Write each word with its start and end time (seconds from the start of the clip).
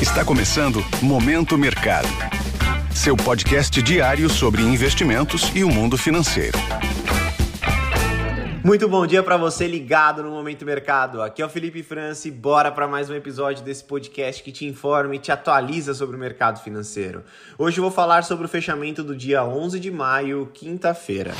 Está 0.00 0.22
começando 0.22 0.84
Momento 1.00 1.56
Mercado. 1.56 2.06
Seu 2.94 3.16
podcast 3.16 3.80
diário 3.80 4.28
sobre 4.28 4.60
investimentos 4.60 5.50
e 5.54 5.64
o 5.64 5.70
mundo 5.70 5.96
financeiro. 5.96 6.58
Muito 8.62 8.86
bom 8.90 9.06
dia 9.06 9.22
para 9.22 9.38
você 9.38 9.66
ligado 9.66 10.22
no 10.22 10.30
Momento 10.30 10.66
Mercado. 10.66 11.22
Aqui 11.22 11.40
é 11.40 11.46
o 11.46 11.48
Felipe 11.48 11.82
Franci, 11.82 12.30
bora 12.30 12.70
para 12.70 12.86
mais 12.86 13.08
um 13.08 13.14
episódio 13.14 13.64
desse 13.64 13.84
podcast 13.84 14.42
que 14.42 14.52
te 14.52 14.66
informa 14.66 15.16
e 15.16 15.18
te 15.18 15.32
atualiza 15.32 15.94
sobre 15.94 16.14
o 16.14 16.18
mercado 16.18 16.60
financeiro. 16.62 17.24
Hoje 17.56 17.78
eu 17.78 17.82
vou 17.82 17.90
falar 17.90 18.22
sobre 18.22 18.44
o 18.44 18.48
fechamento 18.50 19.02
do 19.02 19.16
dia 19.16 19.44
11 19.44 19.80
de 19.80 19.90
maio, 19.90 20.50
quinta-feira. 20.52 21.32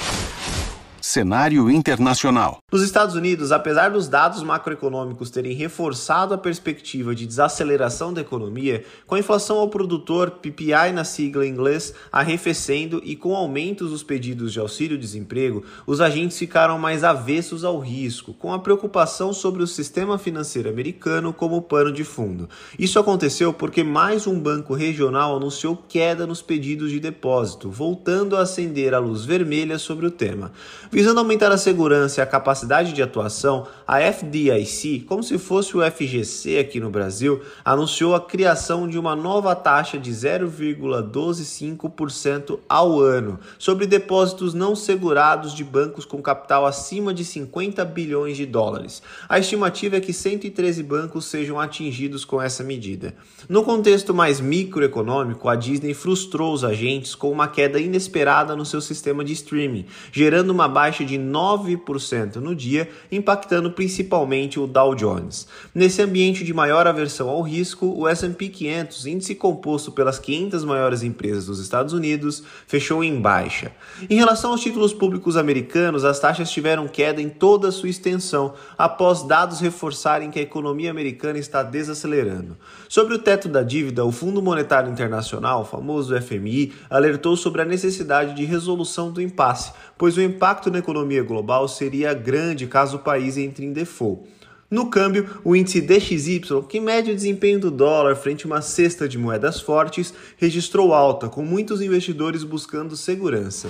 Cenário 1.07 1.71
internacional. 1.71 2.59
Nos 2.71 2.83
Estados 2.83 3.15
Unidos, 3.15 3.53
apesar 3.53 3.91
dos 3.91 4.09
dados 4.09 4.43
macroeconômicos 4.43 5.31
terem 5.31 5.55
reforçado 5.55 6.35
a 6.35 6.39
perspectiva 6.39 7.15
de 7.15 7.25
desaceleração 7.25 8.13
da 8.13 8.23
economia, 8.23 8.85
com 9.07 9.15
a 9.15 9.19
inflação 9.21 9.57
ao 9.59 9.69
produtor, 9.69 10.33
PPI 10.43 10.91
na 10.93 11.05
sigla 11.05 11.47
em 11.47 11.51
inglês, 11.51 11.95
arrefecendo 12.11 13.01
e 13.05 13.15
com 13.15 13.37
aumentos 13.37 13.91
dos 13.91 14.03
pedidos 14.03 14.53
de 14.53 14.59
auxílio-desemprego, 14.59 15.65
os 15.87 16.01
agentes 16.01 16.37
ficaram 16.37 16.77
mais 16.77 17.05
avessos 17.05 17.63
ao 17.63 17.79
risco, 17.79 18.35
com 18.35 18.53
a 18.53 18.59
preocupação 18.59 19.33
sobre 19.33 19.63
o 19.63 19.67
sistema 19.67 20.19
financeiro 20.19 20.69
americano 20.69 21.33
como 21.33 21.63
pano 21.63 21.93
de 21.93 22.03
fundo. 22.03 22.49
Isso 22.77 22.99
aconteceu 22.99 23.53
porque 23.53 23.85
mais 23.85 24.27
um 24.27 24.41
banco 24.41 24.75
regional 24.75 25.37
anunciou 25.37 25.77
queda 25.89 26.27
nos 26.27 26.43
pedidos 26.43 26.91
de 26.91 26.99
depósito, 26.99 27.71
voltando 27.71 28.37
a 28.37 28.41
acender 28.41 28.93
a 28.93 28.99
luz 28.99 29.25
vermelha 29.25 29.79
sobre 29.79 30.05
o 30.05 30.11
tema. 30.11 30.51
Visando 30.97 31.21
aumentar 31.21 31.53
a 31.53 31.59
segurança 31.59 32.19
e 32.19 32.23
a 32.23 32.27
capacidade 32.27 32.95
de 32.95 33.03
atuação, 33.03 33.67
a 33.87 34.01
FDIC, 34.01 35.01
como 35.01 35.23
se 35.23 35.37
fosse 35.37 35.77
o 35.77 35.83
FGC 35.83 36.57
aqui 36.57 36.81
no 36.81 36.89
Brasil, 36.89 37.43
anunciou 37.63 38.15
a 38.15 38.21
criação 38.21 38.89
de 38.89 38.99
uma 38.99 39.15
nova 39.15 39.55
taxa 39.55 39.99
de 39.99 40.11
0,125% 40.11 42.61
ao 42.67 42.99
ano 42.99 43.39
sobre 43.59 43.87
depósitos 43.87 44.55
não 44.55 44.75
segurados 44.75 45.53
de 45.53 45.63
bancos 45.63 46.07
com 46.07 46.23
capital 46.23 46.65
acima 46.65 47.13
de 47.13 47.27
50 47.27 47.85
bilhões 47.85 48.39
de 48.39 48.47
dólares. 48.47 49.03
A 49.29 49.39
estimativa 49.39 49.99
é 49.99 50.01
que 50.01 50.15
113 50.15 50.83
bancos 50.83 51.27
sejam 51.27 51.61
atingidos 51.61 52.25
com 52.25 52.41
essa 52.41 52.65
medida. 52.65 53.15
No 53.51 53.63
contexto 53.63 54.15
mais 54.15 54.41
microeconômico, 54.41 55.47
a 55.47 55.57
Disney 55.57 55.93
frustrou 55.93 56.55
os 56.55 56.65
agentes 56.65 57.15
com 57.15 57.31
uma 57.31 57.49
queda 57.49 57.79
inesperada 57.79 58.57
no 58.57 58.65
seu 58.65 58.81
sistema 58.81 59.23
de 59.23 59.35
streaming, 59.35 59.85
gerando 60.11 60.49
uma 60.49 60.67
baixa 60.67 60.86
baixa 60.87 61.05
de 61.05 61.19
9% 61.19 62.37
no 62.37 62.55
dia, 62.55 62.89
impactando 63.11 63.73
principalmente 63.73 64.61
o 64.61 64.69
Dow 64.69 64.95
Jones. 64.95 65.49
Nesse 65.75 66.01
ambiente 66.01 66.45
de 66.45 66.55
maior 66.55 66.87
aversão 66.87 67.29
ao 67.29 67.43
risco, 67.43 67.87
o 67.87 68.07
S&P 68.07 68.49
500, 68.49 69.07
índice 69.07 69.35
composto 69.35 69.91
pelas 69.91 70.21
500 70.21 70.65
maiores 70.65 71.03
empresas 71.03 71.47
dos 71.47 71.59
Estados 71.59 71.93
Unidos, 71.93 72.45
fechou 72.69 73.03
em 73.03 73.21
baixa. 73.21 73.73
Em 74.09 74.15
relação 74.15 74.53
aos 74.53 74.61
títulos 74.61 74.93
públicos 74.93 75.37
americanos, 75.37 76.05
as 76.05 76.21
taxas 76.21 76.51
tiveram 76.51 76.87
queda 76.87 77.21
em 77.21 77.29
toda 77.29 77.67
a 77.67 77.73
sua 77.73 77.89
extensão, 77.89 78.55
após 78.79 79.25
dados 79.25 79.59
reforçarem 79.59 80.31
que 80.31 80.39
a 80.39 80.43
economia 80.43 80.93
americana 80.93 81.39
está 81.39 81.65
desacelerando. 81.65 82.57
Sobre 82.89 83.15
o 83.15 83.19
teto 83.19 83.49
da 83.49 83.65
dívida, 83.65 84.05
o 84.05 84.13
Fundo 84.13 84.41
Monetário 84.41 84.93
Internacional, 84.93 85.65
famoso 85.65 86.15
FMI, 86.23 86.73
alertou 86.89 87.37
sobre 87.37 87.63
a 87.63 87.65
necessidade 87.65 88.35
de 88.35 88.45
resolução 88.45 89.11
do 89.11 89.21
impasse, 89.21 89.73
pois 89.99 90.17
o 90.17 90.23
impacto 90.23 90.71
na 90.77 90.81
economia 90.81 91.23
global 91.23 91.67
seria 91.67 92.13
grande 92.13 92.67
caso 92.67 92.99
o 92.99 93.01
país 93.01 93.37
entre 93.39 93.65
em 93.65 93.73
default. 93.73 94.29
No 94.71 94.91
câmbio, 94.91 95.41
o 95.45 95.55
índice 95.55 95.81
DXY, 95.81 96.41
que 96.69 96.81
mede 96.81 97.13
o 97.13 97.15
desempenho 97.15 97.59
do 97.59 97.71
dólar 97.71 98.17
frente 98.17 98.45
a 98.45 98.49
uma 98.49 98.61
cesta 98.61 99.09
de 99.09 99.17
moedas 99.17 99.61
fortes, 99.61 100.13
registrou 100.37 100.93
alta, 100.93 101.29
com 101.29 101.43
muitos 101.43 101.81
investidores 101.81 102.43
buscando 102.43 102.97
segurança. 102.97 103.69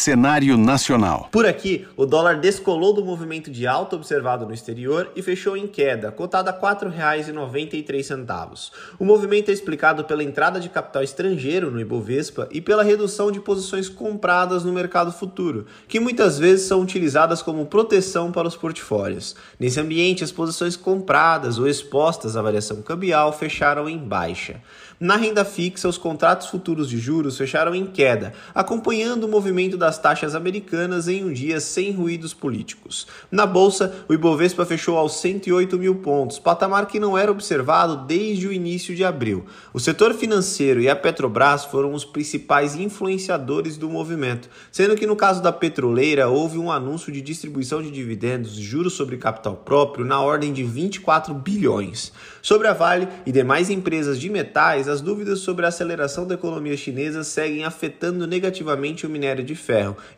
Cenário 0.00 0.56
nacional. 0.56 1.28
Por 1.32 1.44
aqui, 1.44 1.84
o 1.96 2.06
dólar 2.06 2.38
descolou 2.38 2.92
do 2.92 3.04
movimento 3.04 3.50
de 3.50 3.66
alta 3.66 3.96
observado 3.96 4.46
no 4.46 4.54
exterior 4.54 5.10
e 5.16 5.22
fechou 5.22 5.56
em 5.56 5.66
queda, 5.66 6.12
cotada 6.12 6.52
a 6.52 6.54
R$ 6.54 6.60
4,93. 6.60 8.70
O 8.96 9.04
movimento 9.04 9.48
é 9.48 9.52
explicado 9.52 10.04
pela 10.04 10.22
entrada 10.22 10.60
de 10.60 10.68
capital 10.68 11.02
estrangeiro 11.02 11.68
no 11.68 11.80
Ibovespa 11.80 12.48
e 12.52 12.60
pela 12.60 12.84
redução 12.84 13.32
de 13.32 13.40
posições 13.40 13.88
compradas 13.88 14.62
no 14.62 14.72
mercado 14.72 15.10
futuro, 15.10 15.66
que 15.88 15.98
muitas 15.98 16.38
vezes 16.38 16.68
são 16.68 16.80
utilizadas 16.80 17.42
como 17.42 17.66
proteção 17.66 18.30
para 18.30 18.46
os 18.46 18.54
portfólios. 18.54 19.34
Nesse 19.58 19.80
ambiente, 19.80 20.22
as 20.22 20.30
posições 20.30 20.76
compradas 20.76 21.58
ou 21.58 21.66
expostas 21.66 22.36
à 22.36 22.42
variação 22.42 22.82
cambial 22.82 23.32
fecharam 23.32 23.88
em 23.88 23.98
baixa. 23.98 24.62
Na 25.00 25.16
renda 25.16 25.44
fixa, 25.44 25.88
os 25.88 25.96
contratos 25.96 26.48
futuros 26.48 26.88
de 26.88 26.98
juros 26.98 27.38
fecharam 27.38 27.72
em 27.72 27.86
queda, 27.86 28.32
acompanhando 28.52 29.22
o 29.24 29.28
movimento 29.28 29.76
das 29.88 29.96
taxas 29.96 30.34
americanas 30.34 31.08
em 31.08 31.24
um 31.24 31.32
dia 31.32 31.60
sem 31.60 31.92
ruídos 31.92 32.34
políticos. 32.34 33.06
Na 33.30 33.46
bolsa, 33.46 34.04
o 34.06 34.12
Ibovespa 34.12 34.66
fechou 34.66 34.98
aos 34.98 35.14
108 35.14 35.78
mil 35.78 35.94
pontos, 35.94 36.38
patamar 36.38 36.86
que 36.86 37.00
não 37.00 37.16
era 37.16 37.32
observado 37.32 38.04
desde 38.06 38.46
o 38.46 38.52
início 38.52 38.94
de 38.94 39.02
abril. 39.02 39.46
O 39.72 39.80
setor 39.80 40.12
financeiro 40.12 40.82
e 40.82 40.90
a 40.90 40.94
Petrobras 40.94 41.64
foram 41.64 41.94
os 41.94 42.04
principais 42.04 42.74
influenciadores 42.74 43.78
do 43.78 43.88
movimento, 43.88 44.50
sendo 44.70 44.94
que 44.94 45.06
no 45.06 45.16
caso 45.16 45.42
da 45.42 45.52
petroleira 45.52 46.28
houve 46.28 46.58
um 46.58 46.70
anúncio 46.70 47.10
de 47.10 47.22
distribuição 47.22 47.82
de 47.82 47.90
dividendos 47.90 48.54
de 48.54 48.62
juros 48.62 48.92
sobre 48.92 49.16
capital 49.16 49.56
próprio 49.56 50.04
na 50.04 50.20
ordem 50.20 50.52
de 50.52 50.64
24 50.64 51.32
bilhões. 51.32 52.12
Sobre 52.42 52.68
a 52.68 52.74
Vale 52.74 53.08
e 53.24 53.32
demais 53.32 53.70
empresas 53.70 54.20
de 54.20 54.28
metais, 54.28 54.86
as 54.86 55.00
dúvidas 55.00 55.38
sobre 55.38 55.64
a 55.64 55.68
aceleração 55.68 56.26
da 56.26 56.34
economia 56.34 56.76
chinesa 56.76 57.24
seguem 57.24 57.64
afetando 57.64 58.26
negativamente 58.26 59.06
o 59.06 59.10
minério 59.10 59.42
de 59.42 59.54
ferro 59.54 59.67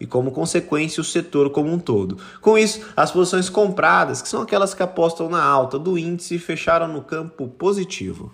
e, 0.00 0.06
como 0.06 0.30
consequência, 0.30 1.00
o 1.00 1.04
setor 1.04 1.50
como 1.50 1.72
um 1.72 1.78
todo. 1.78 2.18
Com 2.40 2.56
isso, 2.56 2.80
as 2.96 3.10
posições 3.10 3.48
compradas, 3.48 4.22
que 4.22 4.28
são 4.28 4.42
aquelas 4.42 4.74
que 4.74 4.82
apostam 4.82 5.28
na 5.28 5.42
alta 5.42 5.78
do 5.78 5.98
índice, 5.98 6.38
fecharam 6.38 6.88
no 6.88 7.02
campo 7.02 7.48
positivo 7.48 8.32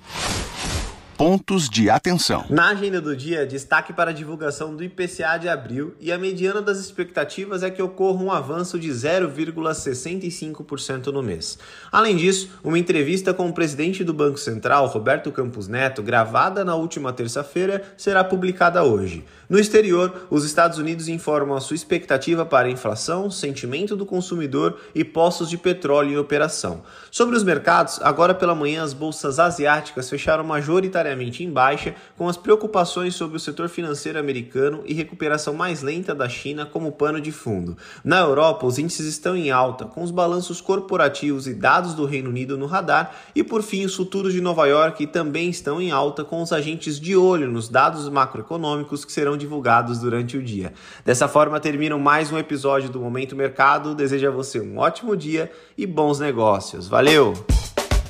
pontos 1.16 1.69
de 1.71 1.88
atenção. 1.88 2.44
Na 2.50 2.69
agenda 2.69 3.00
do 3.00 3.16
dia, 3.16 3.47
destaque 3.47 3.94
para 3.94 4.10
a 4.10 4.15
divulgação 4.15 4.77
do 4.77 4.84
IPCA 4.84 5.38
de 5.38 5.49
abril 5.49 5.94
e 5.99 6.12
a 6.12 6.19
mediana 6.19 6.60
das 6.60 6.77
expectativas 6.78 7.62
é 7.62 7.71
que 7.71 7.81
ocorra 7.81 8.22
um 8.22 8.31
avanço 8.31 8.78
de 8.78 8.91
0,65% 8.91 11.06
no 11.06 11.22
mês. 11.22 11.59
Além 11.91 12.16
disso, 12.16 12.50
uma 12.62 12.78
entrevista 12.78 13.32
com 13.32 13.49
o 13.49 13.53
presidente 13.53 14.05
do 14.05 14.12
Banco 14.12 14.38
Central, 14.38 14.88
Roberto 14.88 15.32
Campos 15.32 15.69
Neto, 15.69 16.03
gravada 16.03 16.66
na 16.66 16.75
última 16.75 17.15
terça-feira, 17.15 17.82
será 17.97 18.22
publicada 18.22 18.84
hoje. 18.84 19.25
No 19.49 19.59
exterior, 19.59 20.26
os 20.28 20.44
Estados 20.44 20.76
Unidos 20.76 21.09
informam 21.09 21.56
a 21.56 21.60
sua 21.60 21.76
expectativa 21.76 22.44
para 22.44 22.69
inflação, 22.69 23.31
sentimento 23.31 23.97
do 23.97 24.05
consumidor 24.05 24.78
e 24.94 25.03
postos 25.03 25.49
de 25.49 25.56
petróleo 25.56 26.12
em 26.12 26.19
operação. 26.19 26.82
Sobre 27.10 27.34
os 27.37 27.43
mercados, 27.43 27.99
agora 28.03 28.34
pela 28.34 28.55
manhã 28.55 28.82
as 28.82 28.93
bolsas 28.93 29.38
asiáticas 29.38 30.10
fecharam 30.10 30.44
majoritariamente 30.44 31.06
majoritariamente 31.06 31.44
em 31.44 31.50
baixa, 31.50 31.94
com 32.17 32.28
as 32.28 32.37
preocupações 32.37 33.15
sobre 33.15 33.37
o 33.37 33.41
setor 33.41 33.69
financeiro 33.69 34.19
americano 34.19 34.83
e 34.87 34.94
recuperação 34.94 35.55
mais 35.55 35.83
lenta 35.83 36.15
da 36.15 36.28
China 36.28 36.67
como 36.67 36.93
pano 36.93 37.21
de 37.21 37.31
fundo. 37.31 37.77
Na 38.03 38.21
Europa, 38.21 38.67
os 38.67 38.78
índices 38.78 39.06
estão 39.06 39.37
em 39.37 39.50
alta, 39.50 39.84
com 39.84 40.03
os 40.03 40.11
balanços 40.11 40.61
corporativos 40.61 41.47
e 41.47 41.55
dados 41.55 41.94
do 41.94 42.05
Reino 42.05 42.31
Unido 42.31 42.59
no 42.59 42.67
radar, 42.67 43.15
e 43.34 43.44
por 43.44 43.62
fim, 43.62 43.84
os 43.84 43.94
futuros 43.94 44.33
de 44.33 44.41
Nova 44.41 44.67
York 44.67 45.06
também 45.09 45.49
estão 45.49 45.81
em 45.81 45.91
alta, 45.91 46.25
com 46.25 46.43
os 46.43 46.53
agentes 46.53 46.99
de 46.99 47.17
olho 47.17 47.50
nos 47.50 47.69
dados 47.69 48.09
macroeconômicos 48.09 49.05
que 49.05 49.12
serão 49.12 49.37
divulgados 49.37 49.99
durante 49.99 50.37
o 50.37 50.43
dia. 50.43 50.73
Dessa 51.05 51.28
forma, 51.28 51.61
termino 51.61 51.99
mais 51.99 52.33
um 52.33 52.38
episódio 52.38 52.88
do 52.88 53.00
Momento 53.00 53.37
Mercado. 53.37 53.94
Desejo 53.94 54.28
a 54.28 54.31
você 54.31 54.61
um 54.61 54.78
ótimo 54.78 55.17
dia 55.17 55.50
e 55.77 55.87
bons 55.87 56.19
negócios. 56.19 56.88
Valeu! 56.88 57.66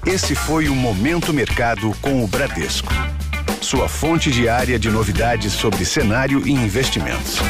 Esse 0.07 0.37
foi 0.37 0.69
o 0.69 0.75
Momento 0.75 1.35
Mercado 1.35 1.93
com 2.01 2.23
o 2.23 2.29
Bradesco. 2.29 2.93
Sua 3.61 3.89
fonte 3.89 4.31
diária 4.31 4.79
de 4.79 4.89
novidades 4.89 5.53
sobre 5.53 5.85
cenário 5.85 6.47
e 6.47 6.53
investimentos. 6.53 7.41